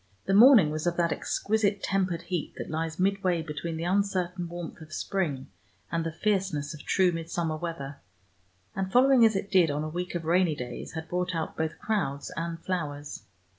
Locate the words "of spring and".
4.81-6.03